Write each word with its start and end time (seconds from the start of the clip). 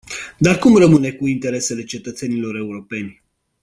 Dar 0.39 0.57
cum 0.59 0.75
rămâne 0.75 1.11
cu 1.11 1.27
interesele 1.27 1.83
cetățenilor 1.83 2.55
europeni? 2.55 3.23